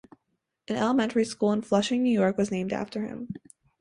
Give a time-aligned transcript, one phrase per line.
[0.67, 3.27] An elementary school in Flushing, New York was named after him.